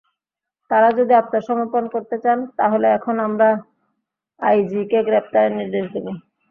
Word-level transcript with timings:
তাঁরা 0.71 0.89
যদি 0.99 1.13
আত্মসর্মপণ 1.15 1.83
করতে 1.93 2.15
চান, 2.23 2.39
তাহলে 2.59 2.87
এখন 2.97 3.15
আমরা 3.27 3.49
আইজিকে 4.39 4.99
গ্রেপ্তারের 5.07 5.53
নির্দেশ 5.59 5.85
দেব। 5.93 6.05